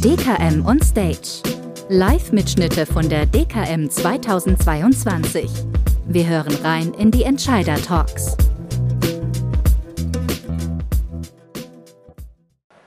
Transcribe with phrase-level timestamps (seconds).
[0.00, 1.42] DKM on Stage.
[1.90, 5.50] Live-Mitschnitte von der DKM 2022.
[6.06, 8.38] Wir hören rein in die Entscheider-Talks.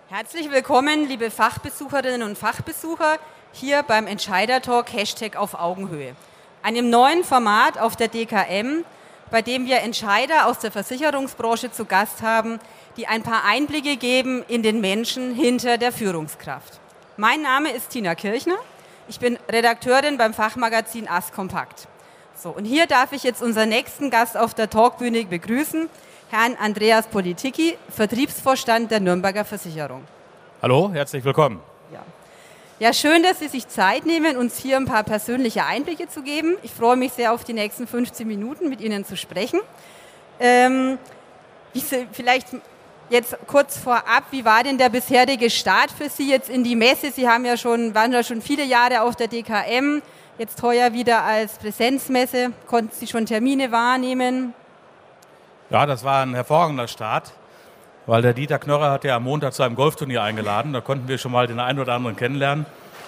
[0.08, 3.20] Herzlich willkommen, liebe Fachbesucherinnen und Fachbesucher,
[3.52, 6.16] hier beim Entscheider-Talk Hashtag auf Augenhöhe.
[6.64, 8.84] Einem neuen Format auf der DKM,
[9.30, 12.60] bei dem wir Entscheider aus der Versicherungsbranche zu Gast haben,
[12.98, 16.80] die ein paar Einblicke geben in den Menschen hinter der Führungskraft.
[17.16, 18.58] Mein Name ist Tina Kirchner.
[19.08, 21.88] Ich bin Redakteurin beim Fachmagazin Ask Kompakt.
[22.36, 25.90] So, und hier darf ich jetzt unseren nächsten Gast auf der Talkbühne begrüßen,
[26.30, 30.04] Herrn Andreas Politiki, Vertriebsvorstand der Nürnberger Versicherung.
[30.62, 31.62] Hallo, herzlich willkommen.
[31.94, 32.04] Ja.
[32.80, 36.58] ja, schön, dass Sie sich Zeit nehmen, uns hier ein paar persönliche Einblicke zu geben.
[36.64, 39.60] Ich freue mich sehr auf die nächsten 15 Minuten mit Ihnen zu sprechen.
[40.40, 40.98] Ähm,
[42.12, 42.48] vielleicht
[43.10, 47.10] Jetzt kurz vorab, wie war denn der bisherige Start für Sie jetzt in die Messe?
[47.10, 50.02] Sie haben ja schon, waren ja schon viele Jahre auf der DKM,
[50.38, 52.52] jetzt heuer wieder als Präsenzmesse.
[52.66, 54.54] Konnten Sie schon Termine wahrnehmen?
[55.70, 57.32] Ja, das war ein hervorragender Start,
[58.08, 60.74] weil der Dieter Knörrer hat ja am Montag zu einem Golfturnier eingeladen.
[60.74, 62.66] Da konnten wir schon mal den einen oder anderen kennenlernen,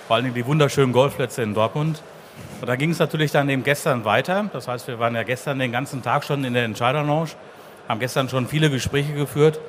[0.07, 2.01] vor allem die wunderschönen Golfplätze in Dortmund.
[2.61, 4.49] Und da ging es natürlich dann eben gestern weiter.
[4.53, 7.31] Das heißt, wir waren ja gestern den ganzen Tag schon in der Entscheiderlounge,
[7.89, 9.59] haben gestern schon viele Gespräche geführt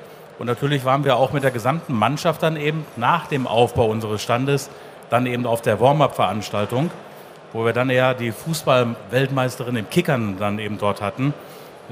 [0.41, 4.23] und natürlich waren wir auch mit der gesamten Mannschaft dann eben nach dem Aufbau unseres
[4.23, 4.71] Standes
[5.11, 6.89] dann eben auf der Warm-up-Veranstaltung,
[7.53, 11.35] wo wir dann eher die Fußball-Weltmeisterin im Kickern dann eben dort hatten,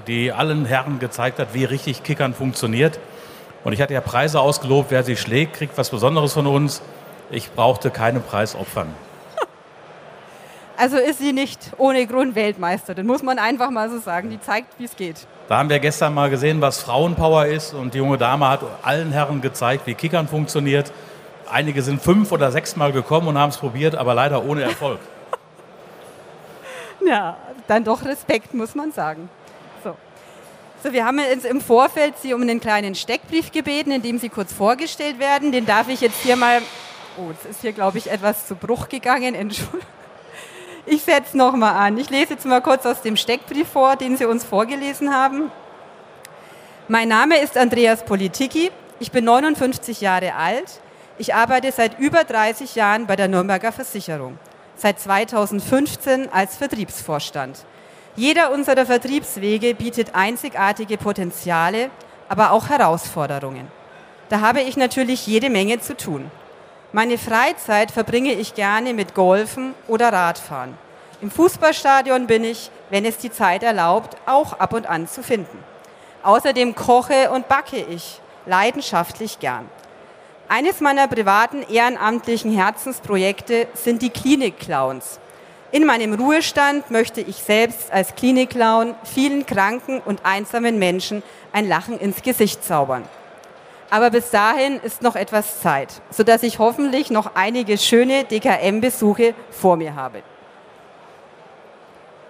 [0.07, 2.99] die allen Herren gezeigt hat, wie richtig Kickern funktioniert.
[3.63, 6.81] Und ich hatte ja Preise ausgelobt, wer sie schlägt, kriegt was Besonderes von uns.
[7.29, 8.95] Ich brauchte keine Preis opfern.
[10.79, 14.29] Also ist sie nicht ohne Grund Weltmeisterin, muss man einfach mal so sagen.
[14.29, 15.27] Die zeigt, wie es geht.
[15.49, 17.73] Da haben wir gestern mal gesehen, was Frauenpower ist.
[17.73, 20.93] Und die junge Dame hat allen Herren gezeigt, wie Kickern funktioniert.
[21.51, 24.99] Einige sind fünf oder sechs Mal gekommen und haben es probiert, aber leider ohne Erfolg.
[27.05, 27.35] ja,
[27.67, 29.29] dann doch Respekt, muss man sagen.
[29.83, 29.97] So.
[30.81, 34.29] So, wir haben jetzt im Vorfeld Sie um einen kleinen Steckbrief gebeten, in dem Sie
[34.29, 35.51] kurz vorgestellt werden.
[35.51, 36.61] Den darf ich jetzt hier mal.
[37.17, 39.35] Oh, jetzt ist hier, glaube ich, etwas zu Bruch gegangen.
[39.35, 39.98] Entschuldigung.
[40.91, 41.99] Ich setze nochmal an.
[41.99, 45.51] Ich lese jetzt mal kurz aus dem Steckbrief vor, den Sie uns vorgelesen haben.
[46.87, 48.71] Mein Name ist Andreas Politiki.
[48.99, 50.81] Ich bin 59 Jahre alt.
[51.19, 54.39] Ich arbeite seit über 30 Jahren bei der Nürnberger Versicherung.
[54.77, 57.65] Seit 2015 als Vertriebsvorstand.
[58.15, 61.91] Jeder unserer Vertriebswege bietet einzigartige Potenziale,
[62.29, 63.67] aber auch Herausforderungen.
[64.29, 66.31] Da habe ich natürlich jede Menge zu tun.
[66.91, 70.75] Meine Freizeit verbringe ich gerne mit Golfen oder Radfahren.
[71.21, 75.63] Im Fußballstadion bin ich, wenn es die Zeit erlaubt, auch ab und an zu finden.
[76.23, 79.69] Außerdem koche und backe ich leidenschaftlich gern.
[80.47, 85.19] Eines meiner privaten ehrenamtlichen Herzensprojekte sind die Klinik-Clowns.
[85.71, 91.21] In meinem Ruhestand möchte ich selbst als Klinik-Clown vielen kranken und einsamen Menschen
[91.53, 93.03] ein Lachen ins Gesicht zaubern.
[93.89, 99.77] Aber bis dahin ist noch etwas Zeit, sodass ich hoffentlich noch einige schöne DKM-Besuche vor
[99.77, 100.21] mir habe.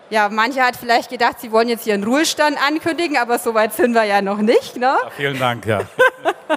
[0.10, 3.94] Ja, manche hat vielleicht gedacht, sie wollen jetzt ihren Ruhestand ankündigen, aber so weit sind
[3.94, 4.78] wir ja noch nicht.
[4.78, 4.98] Ne?
[5.04, 5.82] Ja, vielen Dank, ja.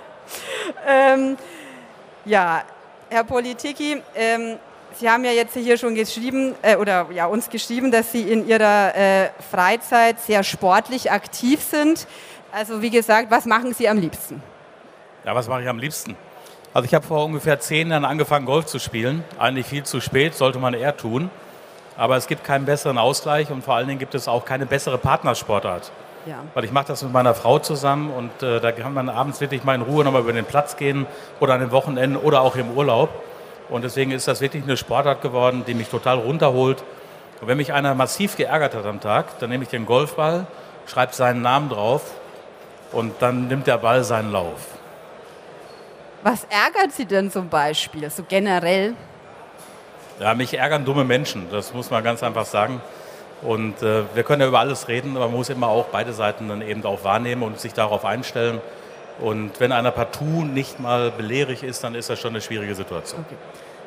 [0.86, 1.36] ähm,
[2.24, 2.62] ja,
[3.10, 4.58] Herr Politiki, ähm,
[4.98, 8.46] Sie haben ja jetzt hier schon geschrieben äh, oder ja, uns geschrieben, dass Sie in
[8.46, 12.06] Ihrer äh, Freizeit sehr sportlich aktiv sind.
[12.52, 14.42] Also wie gesagt, was machen Sie am liebsten?
[15.24, 16.16] Ja, was mache ich am liebsten?
[16.74, 19.22] Also ich habe vor ungefähr zehn Jahren angefangen, Golf zu spielen.
[19.38, 21.30] Eigentlich viel zu spät, sollte man eher tun.
[21.96, 24.98] Aber es gibt keinen besseren Ausgleich und vor allen Dingen gibt es auch keine bessere
[24.98, 25.92] Partnersportart.
[26.26, 26.36] Ja.
[26.54, 29.64] Weil ich mache das mit meiner Frau zusammen und äh, da kann man abends wirklich
[29.64, 31.06] mal in Ruhe nochmal über den Platz gehen
[31.40, 33.10] oder an den Wochenenden oder auch im Urlaub.
[33.68, 36.82] Und deswegen ist das wirklich eine Sportart geworden, die mich total runterholt.
[37.40, 40.46] Und wenn mich einer massiv geärgert hat am Tag, dann nehme ich den Golfball,
[40.86, 42.02] schreibe seinen Namen drauf
[42.92, 44.71] und dann nimmt der Ball seinen Lauf.
[46.22, 48.94] Was ärgert Sie denn zum Beispiel, so generell?
[50.20, 52.80] Ja, mich ärgern dumme Menschen, das muss man ganz einfach sagen.
[53.42, 56.48] Und äh, wir können ja über alles reden, aber man muss immer auch beide Seiten
[56.48, 58.60] dann eben auch wahrnehmen und sich darauf einstellen.
[59.20, 63.24] Und wenn einer partout nicht mal belehrig ist, dann ist das schon eine schwierige Situation.
[63.26, 63.36] Okay.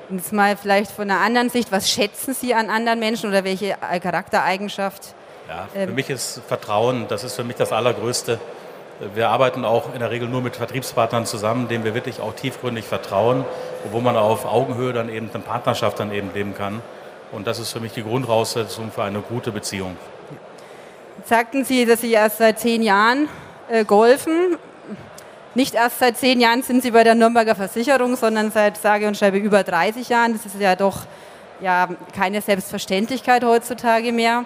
[0.09, 3.43] Und jetzt mal vielleicht von einer anderen Sicht, was schätzen Sie an anderen Menschen oder
[3.43, 5.15] welche Charaktereigenschaft?
[5.47, 8.39] Ja, für ähm, mich ist Vertrauen, das ist für mich das Allergrößte.
[9.13, 12.85] Wir arbeiten auch in der Regel nur mit Vertriebspartnern zusammen, denen wir wirklich auch tiefgründig
[12.85, 13.43] vertrauen,
[13.91, 16.81] wo man auf Augenhöhe dann eben eine Partnerschaft dann eben leben kann.
[17.33, 19.97] Und das ist für mich die Grundvoraussetzung für eine gute Beziehung.
[21.25, 23.27] Sagten Sie, dass Sie erst seit zehn Jahren
[23.69, 24.57] äh, golfen.
[25.55, 29.17] Nicht erst seit zehn Jahren sind Sie bei der Nürnberger Versicherung, sondern seit sage und
[29.17, 30.33] schreibe über 30 Jahren.
[30.33, 30.99] Das ist ja doch
[31.59, 34.45] ja, keine Selbstverständlichkeit heutzutage mehr.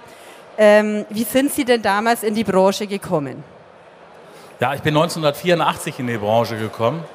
[0.57, 3.43] Ähm, wie sind Sie denn damals in die Branche gekommen?
[4.61, 7.05] Ja, ich bin 1984 in die Branche gekommen.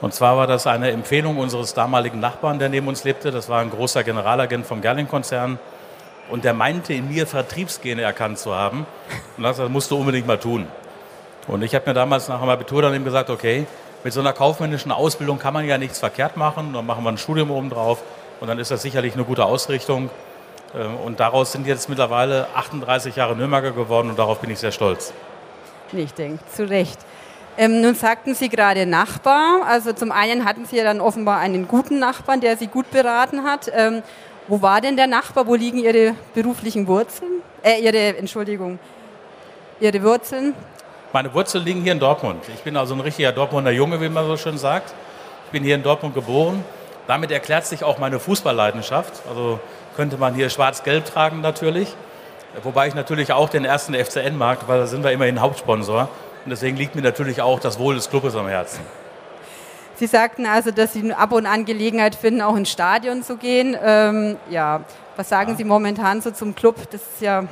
[0.00, 3.30] Und zwar war das eine Empfehlung unseres damaligen Nachbarn, der neben uns lebte.
[3.30, 5.60] Das war ein großer Generalagent vom Gerling-Konzern.
[6.30, 8.86] Und der meinte in mir Vertriebsgene erkannt zu haben.
[9.36, 10.66] Und das musst du unbedingt mal tun.
[11.46, 13.68] Und ich habe mir damals nach dem Abitur dann eben gesagt, okay,
[14.02, 16.72] mit so einer kaufmännischen Ausbildung kann man ja nichts verkehrt machen.
[16.72, 18.02] Dann machen wir ein Studium oben drauf
[18.40, 20.10] und dann ist das sicherlich eine gute Ausrichtung.
[20.74, 24.72] Ähm, und daraus sind jetzt mittlerweile 38 Jahre Nürnberger geworden und darauf bin ich sehr
[24.72, 25.12] stolz.
[25.92, 26.98] Ich denke, zu Recht.
[27.56, 29.66] Ähm, nun sagten Sie gerade Nachbar.
[29.66, 33.44] Also zum einen hatten Sie ja dann offenbar einen guten Nachbarn, der Sie gut beraten
[33.44, 33.70] hat.
[33.74, 34.02] Ähm,
[34.48, 35.46] wo war denn der Nachbar?
[35.46, 37.42] Wo liegen Ihre beruflichen Wurzeln?
[37.62, 38.78] Äh, Ihre, Entschuldigung,
[39.80, 40.54] Ihre Wurzeln?
[41.12, 42.42] Meine Wurzeln liegen hier in Dortmund.
[42.54, 44.94] Ich bin also ein richtiger Dortmunder Junge, wie man so schön sagt.
[45.46, 46.64] Ich bin hier in Dortmund geboren.
[47.08, 49.22] Damit erklärt sich auch meine Fußballleidenschaft.
[49.28, 49.58] Also
[49.96, 51.94] könnte man hier schwarz-gelb tragen natürlich.
[52.62, 56.08] Wobei ich natürlich auch den ersten FCN mag, weil da sind wir immerhin Hauptsponsor.
[56.44, 58.80] Und deswegen liegt mir natürlich auch das Wohl des Clubes am Herzen.
[59.96, 63.76] Sie sagten also, dass Sie ab und an Gelegenheit finden, auch ins Stadion zu gehen.
[63.84, 64.80] Ähm, ja,
[65.16, 65.56] was sagen ja.
[65.58, 66.76] Sie momentan so zum Club?
[66.90, 67.44] Das ist ja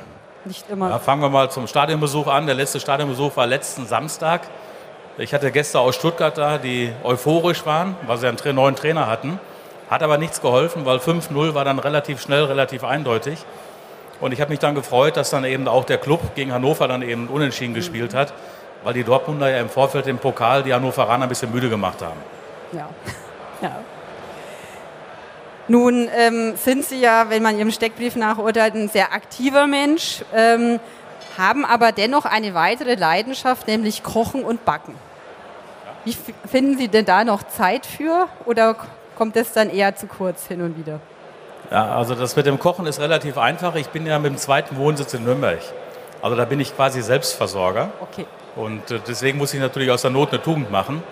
[0.45, 0.89] nicht immer.
[0.89, 2.47] Ja, fangen wir mal zum Stadionbesuch an.
[2.47, 4.41] Der letzte Stadionbesuch war letzten Samstag.
[5.19, 9.39] Ich hatte Gäste aus Stuttgart da, die euphorisch waren, weil sie einen neuen Trainer hatten.
[9.89, 13.45] Hat aber nichts geholfen, weil 5-0 war dann relativ schnell, relativ eindeutig.
[14.19, 17.01] Und ich habe mich dann gefreut, dass dann eben auch der Club gegen Hannover dann
[17.01, 18.33] eben unentschieden gespielt hat,
[18.83, 22.19] weil die Dortmunder ja im Vorfeld im Pokal die Hannoveraner ein bisschen müde gemacht haben.
[22.73, 22.89] Ja.
[23.61, 23.79] ja.
[25.67, 30.79] Nun ähm, sind Sie ja, wenn man Ihrem Steckbrief nachurteilt, ein sehr aktiver Mensch, ähm,
[31.37, 34.95] haben aber dennoch eine weitere Leidenschaft, nämlich Kochen und Backen.
[36.05, 36.15] Wie
[36.47, 38.75] finden Sie denn da noch Zeit für oder
[39.15, 40.99] kommt das dann eher zu kurz hin und wieder?
[41.71, 43.75] Ja, also das mit dem Kochen ist relativ einfach.
[43.75, 45.59] Ich bin ja mit dem zweiten Wohnsitz in Nürnberg.
[46.21, 47.89] Also da bin ich quasi Selbstversorger.
[48.01, 48.25] Okay.
[48.55, 51.03] Und äh, deswegen muss ich natürlich aus der Not eine Tugend machen.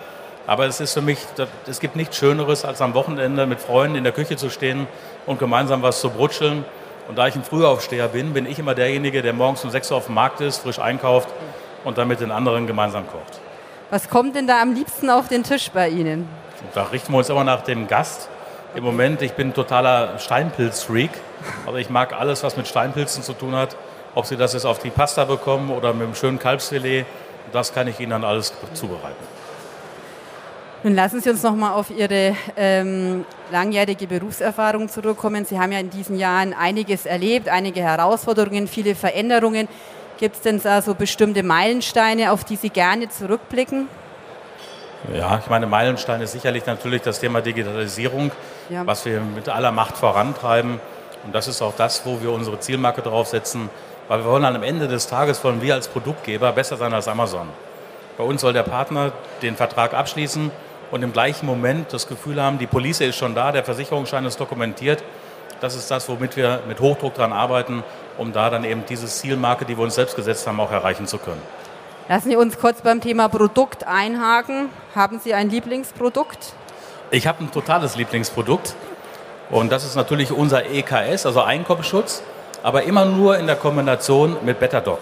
[0.46, 1.18] Aber es ist für mich,
[1.66, 4.86] es gibt nichts Schöneres, als am Wochenende mit Freunden in der Küche zu stehen
[5.26, 6.64] und gemeinsam was zu brutscheln.
[7.06, 9.98] Und da ich ein Frühaufsteher bin, bin ich immer derjenige, der morgens um 6 Uhr
[9.98, 11.28] auf dem Markt ist, frisch einkauft
[11.84, 13.40] und dann mit den anderen gemeinsam kocht.
[13.90, 16.28] Was kommt denn da am liebsten auf den Tisch bei Ihnen?
[16.74, 18.28] Da richten wir uns immer nach dem Gast.
[18.74, 21.10] Im Moment, ich bin totaler Steinpilz-Freak.
[21.64, 23.76] Also ich mag alles, was mit Steinpilzen zu tun hat.
[24.14, 27.06] Ob Sie das jetzt auf die Pasta bekommen oder mit einem schönen Kalbsfilet,
[27.52, 29.24] das kann ich Ihnen dann alles zubereiten.
[30.82, 35.44] Nun lassen Sie uns noch mal auf Ihre ähm, langjährige Berufserfahrung zurückkommen.
[35.44, 39.66] Sie haben ja in diesen Jahren einiges erlebt, einige Herausforderungen, viele Veränderungen.
[40.18, 43.88] Gibt es denn da so bestimmte Meilensteine, auf die Sie gerne zurückblicken?
[45.14, 48.30] Ja, ich meine, Meilenstein ist sicherlich natürlich das Thema Digitalisierung,
[48.68, 48.86] ja.
[48.86, 50.80] was wir mit aller Macht vorantreiben.
[51.24, 53.70] Und das ist auch das, wo wir unsere Zielmarke draufsetzen,
[54.08, 57.48] weil wir wollen am Ende des Tages wollen wir als Produktgeber besser sein als Amazon.
[58.16, 59.12] Bei uns soll der Partner
[59.42, 60.50] den Vertrag abschließen
[60.90, 64.40] und im gleichen Moment das Gefühl haben, die Police ist schon da, der Versicherungsschein ist
[64.40, 65.02] dokumentiert.
[65.60, 67.82] Das ist das, womit wir mit Hochdruck daran arbeiten,
[68.16, 71.18] um da dann eben diese Zielmarke, die wir uns selbst gesetzt haben, auch erreichen zu
[71.18, 71.42] können.
[72.08, 74.70] Lassen Sie uns kurz beim Thema Produkt einhaken.
[74.94, 76.54] Haben Sie ein Lieblingsprodukt?
[77.10, 78.74] Ich habe ein totales Lieblingsprodukt
[79.50, 82.22] und das ist natürlich unser EKS, also Einkommensschutz,
[82.62, 85.00] aber immer nur in der Kombination mit BetterDoc.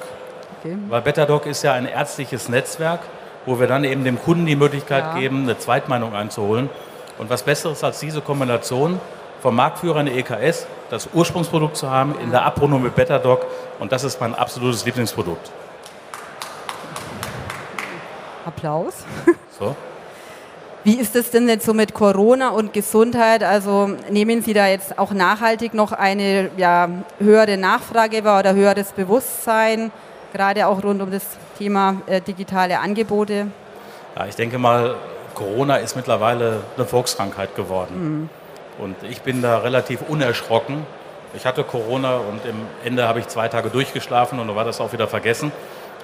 [0.61, 0.76] Okay.
[0.88, 3.00] Weil BetterDoc ist ja ein ärztliches Netzwerk
[3.47, 5.19] wo wir dann eben dem Kunden die Möglichkeit ja.
[5.19, 6.69] geben, eine Zweitmeinung einzuholen.
[7.16, 9.00] Und was Besseres als diese Kombination
[9.40, 13.47] vom Marktführer eine EKS, das Ursprungsprodukt zu haben, in der Abrundung mit BetterDoc.
[13.78, 15.50] Und das ist mein absolutes Lieblingsprodukt.
[18.45, 19.04] Applaus.
[19.59, 19.75] So.
[20.87, 23.43] Wie ist es denn jetzt so mit Corona und Gesundheit?
[23.43, 26.88] Also nehmen Sie da jetzt auch nachhaltig noch eine ja,
[27.19, 29.90] höhere Nachfrage wahr oder höheres Bewusstsein?
[30.33, 31.25] gerade auch rund um das
[31.59, 33.49] Thema äh, digitale Angebote?
[34.14, 34.95] Ja, ich denke mal,
[35.35, 37.95] Corona ist mittlerweile eine Volkskrankheit geworden.
[37.99, 38.28] Mhm.
[38.78, 40.87] Und ich bin da relativ unerschrocken.
[41.35, 44.81] Ich hatte Corona und im Ende habe ich zwei Tage durchgeschlafen und dann war das
[44.81, 45.50] auch wieder vergessen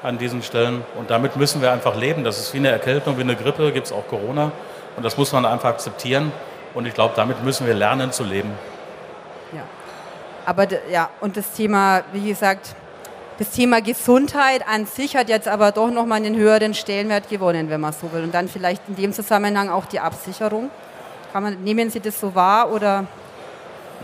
[0.02, 0.84] an diesen Stellen.
[0.98, 2.24] Und damit müssen wir einfach leben.
[2.24, 4.52] Das ist wie eine Erkältung, wie eine Grippe, gibt es auch Corona.
[4.96, 6.32] Und das muss man einfach akzeptieren.
[6.74, 8.50] Und ich glaube, damit müssen wir lernen zu leben.
[9.52, 9.62] Ja.
[10.46, 12.74] Aber ja, und das Thema, wie gesagt,
[13.38, 17.80] das Thema Gesundheit an sich hat jetzt aber doch nochmal einen höheren Stellenwert gewonnen, wenn
[17.80, 18.22] man so will.
[18.22, 20.70] Und dann vielleicht in dem Zusammenhang auch die Absicherung.
[21.32, 23.06] Man, nehmen Sie das so wahr oder?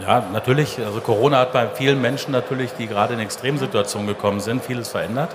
[0.01, 0.79] Ja, natürlich.
[0.79, 5.31] Also Corona hat bei vielen Menschen natürlich, die gerade in Extremsituationen gekommen sind, vieles verändert.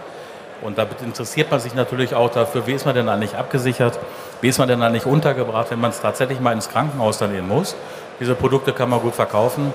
[0.63, 3.99] Und da interessiert man sich natürlich auch dafür, wie ist man denn eigentlich abgesichert.
[4.41, 7.49] Wie ist man denn nicht untergebracht, wenn man es tatsächlich mal ins Krankenhaus dann nehmen
[7.49, 7.75] muss?
[8.19, 9.73] Diese Produkte kann man gut verkaufen.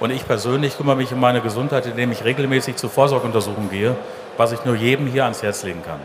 [0.00, 3.94] Und ich persönlich kümmere mich um meine Gesundheit, indem ich regelmäßig zur Vorsorgeuntersuchung gehe,
[4.38, 6.00] was ich nur jedem hier ans Herz legen kann.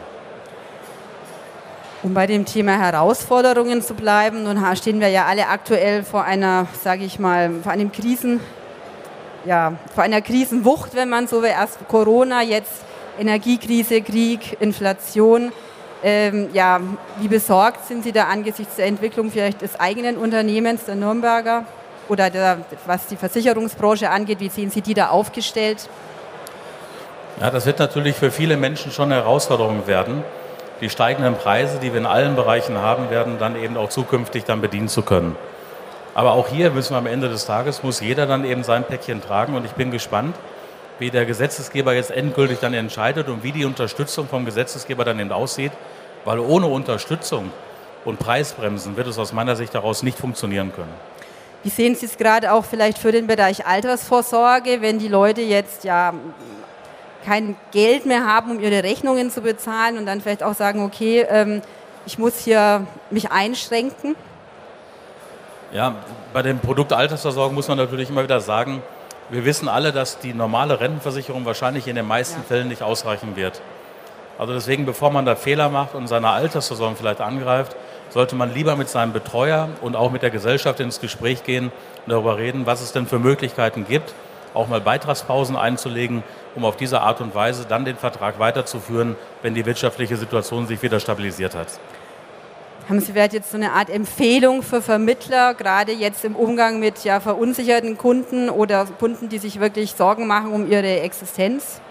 [2.04, 6.68] Um bei dem Thema Herausforderungen zu bleiben, nun stehen wir ja alle aktuell vor einer,
[6.84, 8.42] sage ich mal, vor einem Krisen,
[9.46, 11.50] ja, vor einer Krisenwucht, wenn man so will.
[11.50, 12.84] Erst Corona, jetzt
[13.19, 15.51] Energiekrise, Krieg, Inflation.
[16.03, 16.79] Ähm, ja,
[17.19, 21.65] wie besorgt sind Sie da angesichts der Entwicklung vielleicht des eigenen Unternehmens, der Nürnberger?
[22.07, 25.89] Oder der, was die Versicherungsbranche angeht, wie sehen Sie die da aufgestellt?
[27.41, 30.24] Ja, das wird natürlich für viele Menschen schon eine Herausforderung werden
[30.81, 34.62] die steigenden Preise, die wir in allen Bereichen haben werden, dann eben auch zukünftig dann
[34.62, 35.36] bedienen zu können.
[36.13, 39.22] Aber auch hier müssen wir am Ende des Tages, muss jeder dann eben sein Päckchen
[39.22, 40.36] tragen und ich bin gespannt,
[40.99, 45.31] wie der Gesetzesgeber jetzt endgültig dann entscheidet und wie die Unterstützung vom Gesetzesgeber dann eben
[45.31, 45.71] aussieht,
[46.23, 47.51] weil ohne Unterstützung
[48.05, 50.93] und Preisbremsen wird es aus meiner Sicht daraus nicht funktionieren können.
[51.63, 55.83] Wie sehen Sie es gerade auch vielleicht für den Bereich Altersvorsorge, wenn die Leute jetzt
[55.83, 56.13] ja
[57.25, 61.25] kein Geld mehr haben, um ihre Rechnungen zu bezahlen und dann vielleicht auch sagen, okay,
[61.27, 61.61] ähm,
[62.05, 64.15] ich muss hier mich einschränken?
[65.73, 65.95] Ja,
[66.33, 68.83] bei dem Produkt Altersversorgung muss man natürlich immer wieder sagen,
[69.29, 72.48] wir wissen alle, dass die normale Rentenversicherung wahrscheinlich in den meisten ja.
[72.48, 73.62] Fällen nicht ausreichen wird.
[74.38, 77.75] Also deswegen, bevor man da Fehler macht und seine Altersversorgung vielleicht angreift,
[78.10, 81.72] sollte man lieber mit seinem Betreuer und auch mit der Gesellschaft ins Gespräch gehen
[82.05, 84.13] und darüber reden, was es denn für Möglichkeiten gibt,
[84.53, 86.24] auch mal Beitragspausen einzulegen,
[86.55, 90.82] um auf diese Art und Weise dann den Vertrag weiterzuführen, wenn die wirtschaftliche Situation sich
[90.82, 91.67] wieder stabilisiert hat.
[92.88, 97.04] Haben Sie vielleicht jetzt so eine Art Empfehlung für Vermittler, gerade jetzt im Umgang mit
[97.04, 101.82] ja, verunsicherten Kunden oder Kunden, die sich wirklich Sorgen machen um ihre Existenz?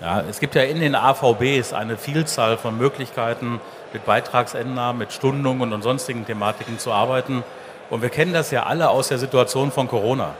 [0.00, 3.60] Ja, es gibt ja in den AVBs eine Vielzahl von Möglichkeiten,
[3.92, 7.42] mit Beitragsänderungen, mit Stundungen und sonstigen Thematiken zu arbeiten.
[7.90, 10.34] Und wir kennen das ja alle aus der Situation von Corona.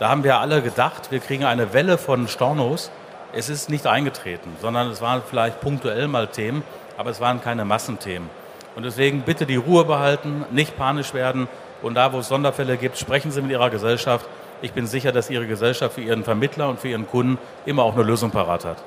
[0.00, 2.90] Da haben wir alle gedacht, wir kriegen eine Welle von Stornos.
[3.32, 6.64] Es ist nicht eingetreten, sondern es waren vielleicht punktuell mal Themen,
[6.96, 8.28] aber es waren keine Massenthemen.
[8.76, 11.48] Und deswegen bitte die Ruhe behalten, nicht panisch werden
[11.82, 14.26] und da, wo es Sonderfälle gibt, sprechen Sie mit Ihrer Gesellschaft.
[14.62, 17.94] Ich bin sicher, dass Ihre Gesellschaft für Ihren Vermittler und für Ihren Kunden immer auch
[17.94, 18.78] eine Lösung parat hat.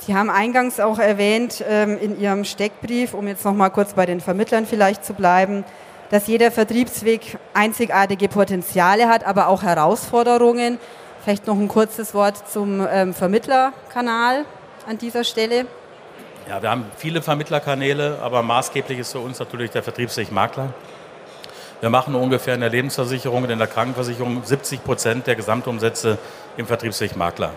[0.00, 4.04] Sie haben eingangs auch erwähnt ähm, in Ihrem Steckbrief, um jetzt noch mal kurz bei
[4.04, 5.64] den Vermittlern vielleicht zu bleiben,
[6.10, 10.78] dass jeder Vertriebsweg einzigartige Potenziale hat, aber auch Herausforderungen.
[11.24, 14.44] Vielleicht noch ein kurzes Wort zum ähm, Vermittlerkanal
[14.86, 15.66] an dieser Stelle.
[16.52, 20.74] Ja, wir haben viele Vermittlerkanäle, aber maßgeblich ist für uns natürlich der Vertriebsweg Makler.
[21.80, 26.18] Wir machen ungefähr in der Lebensversicherung und in der Krankenversicherung 70 Prozent der Gesamtumsätze
[26.58, 27.52] im Vertriebsweg Makler.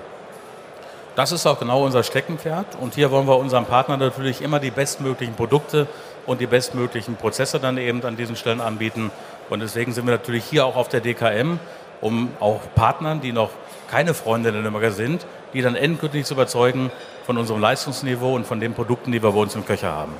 [1.17, 4.71] Das ist auch genau unser Steckenpferd und hier wollen wir unseren Partnern natürlich immer die
[4.71, 5.87] bestmöglichen Produkte
[6.25, 9.11] und die bestmöglichen Prozesse dann eben an diesen Stellen anbieten.
[9.49, 11.59] Und deswegen sind wir natürlich hier auch auf der DKM,
[11.99, 13.49] um auch Partnern, die noch
[13.91, 16.91] keine Freunde der Nürnberger sind, die dann endgültig zu überzeugen
[17.25, 20.13] von unserem Leistungsniveau und von den Produkten, die wir bei uns im Köcher haben.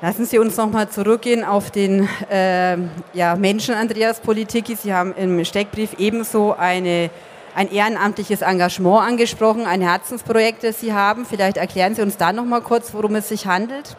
[0.00, 2.76] Lassen Sie uns noch mal zurückgehen auf den äh,
[3.12, 4.76] ja, Menschen Andreas Politiki.
[4.76, 7.10] Sie haben im Steckbrief ebenso eine
[7.58, 11.26] ein ehrenamtliches Engagement angesprochen, ein Herzensprojekt, das Sie haben.
[11.26, 13.96] Vielleicht erklären Sie uns da noch mal kurz, worum es sich handelt.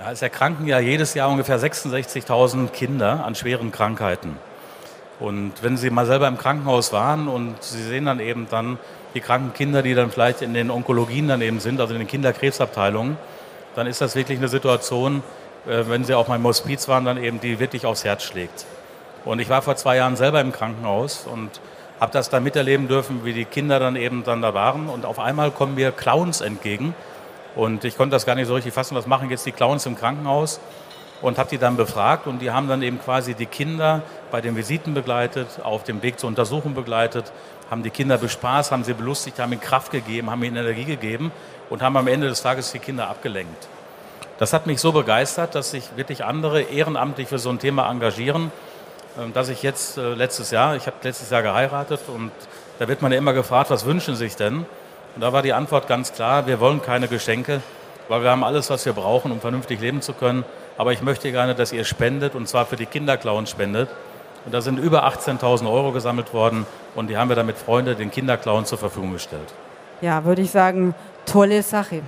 [0.00, 4.36] Ja, es erkranken ja jedes Jahr ungefähr 66.000 Kinder an schweren Krankheiten.
[5.20, 8.78] Und wenn Sie mal selber im Krankenhaus waren und Sie sehen dann eben dann
[9.14, 12.08] die kranken Kinder, die dann vielleicht in den Onkologien dann eben sind, also in den
[12.08, 13.16] Kinderkrebsabteilungen,
[13.74, 15.22] dann ist das wirklich eine Situation,
[15.66, 18.66] äh, wenn Sie auch mal im Hospiz waren, dann eben die wirklich aufs Herz schlägt.
[19.24, 21.60] Und ich war vor zwei Jahren selber im Krankenhaus und
[22.00, 24.88] habe das da miterleben dürfen, wie die Kinder dann eben dann da waren.
[24.88, 26.94] Und auf einmal kommen mir Clowns entgegen.
[27.54, 29.96] Und ich konnte das gar nicht so richtig fassen, was machen jetzt die Clowns im
[29.96, 30.58] Krankenhaus?
[31.22, 34.56] Und habe die dann befragt und die haben dann eben quasi die Kinder bei den
[34.56, 37.32] Visiten begleitet, auf dem Weg zur Untersuchung begleitet,
[37.70, 41.30] haben die Kinder bespaßt, haben sie belustigt, haben ihnen Kraft gegeben, haben ihnen Energie gegeben
[41.70, 43.68] und haben am Ende des Tages die Kinder abgelenkt.
[44.38, 48.50] Das hat mich so begeistert, dass sich wirklich andere ehrenamtlich für so ein Thema engagieren
[49.18, 52.30] ähm, dass ich jetzt äh, letztes Jahr, ich habe letztes Jahr geheiratet und
[52.78, 54.64] da wird man ja immer gefragt, was wünschen Sie sich denn?
[55.14, 57.60] Und da war die Antwort ganz klar, wir wollen keine Geschenke,
[58.08, 60.44] weil wir haben alles, was wir brauchen, um vernünftig leben zu können.
[60.76, 63.88] Aber ich möchte gerne, dass ihr spendet und zwar für die Kinderclowns spendet.
[64.44, 67.96] Und da sind über 18.000 Euro gesammelt worden und die haben wir dann mit Freunden
[67.96, 69.54] den Kinderclown zur Verfügung gestellt.
[70.00, 70.94] Ja, würde ich sagen,
[71.26, 72.02] tolle Sache.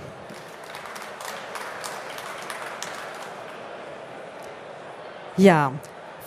[5.37, 5.71] Ja,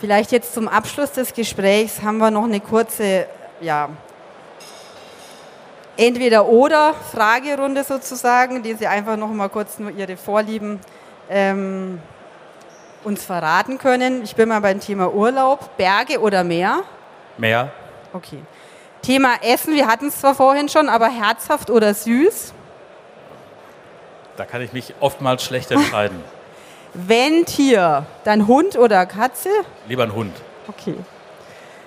[0.01, 3.27] Vielleicht jetzt zum Abschluss des Gesprächs haben wir noch eine kurze
[3.61, 3.89] ja,
[5.97, 10.79] entweder oder Fragerunde sozusagen, die Sie einfach noch mal kurz nur Ihre Vorlieben
[11.29, 12.01] ähm,
[13.05, 14.23] uns verraten können.
[14.23, 15.77] Ich bin mal beim Thema Urlaub.
[15.77, 16.83] Berge oder Meer?
[17.37, 17.71] Meer.
[18.13, 18.43] Okay.
[19.03, 22.53] Thema Essen, wir hatten es zwar vorhin schon, aber herzhaft oder süß?
[24.37, 26.23] Da kann ich mich oftmals schlecht entscheiden.
[26.95, 29.51] Wenn Tier, dann Hund oder Katze?
[29.87, 30.35] Lieber ein Hund.
[30.69, 30.95] Okay.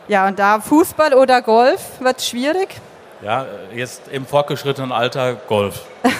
[0.07, 2.75] Ja, und da Fußball oder Golf wird schwierig?
[3.21, 5.81] Ja, jetzt im fortgeschrittenen Alter Golf.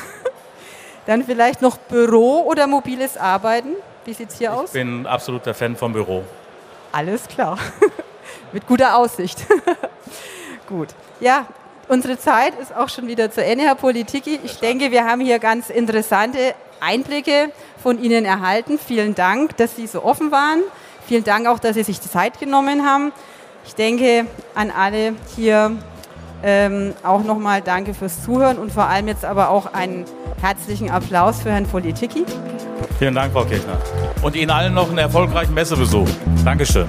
[1.06, 3.76] Dann vielleicht noch Büro oder mobiles Arbeiten?
[4.06, 4.66] Wie sieht es hier ich aus?
[4.66, 6.24] Ich bin absoluter Fan vom Büro.
[6.92, 7.58] Alles klar.
[8.52, 9.46] Mit guter Aussicht.
[10.68, 10.90] Gut.
[11.20, 11.46] Ja,
[11.88, 14.40] unsere Zeit ist auch schon wieder zu Ende, Herr Politiki.
[14.44, 18.80] Ich denke, wir haben hier ganz interessante Einblicke von Ihnen erhalten.
[18.80, 20.62] Vielen Dank, dass Sie so offen waren.
[21.08, 23.12] Vielen Dank auch, dass Sie sich die Zeit genommen haben.
[23.66, 25.78] Ich denke an alle hier
[26.44, 30.06] ähm, auch nochmal danke fürs Zuhören und vor allem jetzt aber auch einen
[30.42, 32.26] herzlichen Applaus für Herrn Politiki.
[33.00, 33.78] Vielen Dank, Frau Kirchner.
[34.22, 36.08] Und Ihnen allen noch einen erfolgreichen Messebesuch.
[36.44, 36.88] Dankeschön.